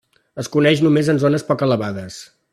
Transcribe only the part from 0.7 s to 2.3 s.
només de zones poc elevades.